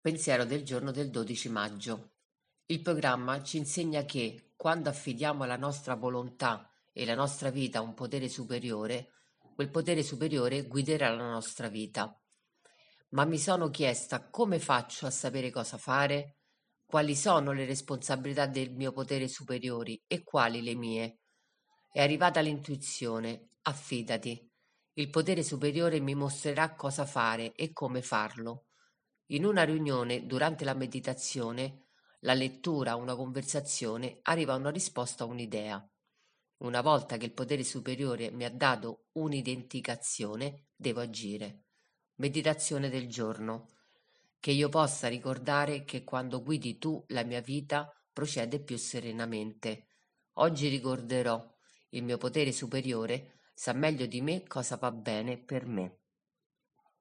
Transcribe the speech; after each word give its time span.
Pensiero 0.00 0.44
del 0.44 0.62
giorno 0.62 0.92
del 0.92 1.10
12 1.10 1.48
maggio. 1.48 2.12
Il 2.66 2.82
programma 2.82 3.42
ci 3.42 3.56
insegna 3.56 4.04
che, 4.04 4.52
quando 4.54 4.88
affidiamo 4.88 5.44
la 5.44 5.56
nostra 5.56 5.96
volontà 5.96 6.70
e 6.92 7.04
la 7.04 7.16
nostra 7.16 7.50
vita 7.50 7.80
a 7.80 7.82
un 7.82 7.94
potere 7.94 8.28
superiore, 8.28 9.10
quel 9.56 9.70
potere 9.70 10.04
superiore 10.04 10.68
guiderà 10.68 11.12
la 11.12 11.28
nostra 11.28 11.66
vita. 11.66 12.16
Ma 13.10 13.24
mi 13.24 13.38
sono 13.38 13.70
chiesta 13.70 14.30
come 14.30 14.60
faccio 14.60 15.06
a 15.06 15.10
sapere 15.10 15.50
cosa 15.50 15.78
fare? 15.78 16.36
Quali 16.86 17.16
sono 17.16 17.50
le 17.50 17.64
responsabilità 17.64 18.46
del 18.46 18.70
mio 18.70 18.92
potere 18.92 19.26
superiore 19.26 20.02
e 20.06 20.22
quali 20.22 20.62
le 20.62 20.76
mie? 20.76 21.18
È 21.90 22.00
arrivata 22.00 22.38
l'intuizione, 22.38 23.48
affidati. 23.62 24.48
Il 24.92 25.10
potere 25.10 25.42
superiore 25.42 25.98
mi 25.98 26.14
mostrerà 26.14 26.76
cosa 26.76 27.04
fare 27.04 27.52
e 27.52 27.72
come 27.72 28.00
farlo. 28.00 28.67
In 29.30 29.44
una 29.44 29.62
riunione, 29.62 30.24
durante 30.26 30.64
la 30.64 30.72
meditazione, 30.72 31.88
la 32.20 32.32
lettura, 32.32 32.94
una 32.94 33.14
conversazione, 33.14 34.20
arriva 34.22 34.54
una 34.54 34.70
risposta 34.70 35.24
a 35.24 35.26
un'idea. 35.26 35.86
Una 36.58 36.80
volta 36.80 37.18
che 37.18 37.26
il 37.26 37.34
potere 37.34 37.62
superiore 37.62 38.30
mi 38.30 38.44
ha 38.44 38.50
dato 38.50 39.08
un'identificazione, 39.12 40.68
devo 40.74 41.00
agire. 41.00 41.64
Meditazione 42.14 42.88
del 42.88 43.06
giorno. 43.06 43.68
Che 44.40 44.50
io 44.50 44.70
possa 44.70 45.08
ricordare 45.08 45.84
che 45.84 46.04
quando 46.04 46.42
guidi 46.42 46.78
tu 46.78 47.04
la 47.08 47.22
mia 47.22 47.42
vita 47.42 47.92
procede 48.10 48.60
più 48.60 48.78
serenamente. 48.78 49.88
Oggi 50.34 50.68
ricorderò 50.68 51.54
il 51.90 52.02
mio 52.02 52.16
potere 52.16 52.50
superiore 52.50 53.40
sa 53.52 53.74
meglio 53.74 54.06
di 54.06 54.22
me 54.22 54.46
cosa 54.46 54.76
va 54.76 54.90
bene 54.90 55.36
per 55.36 55.66
me. 55.66 55.98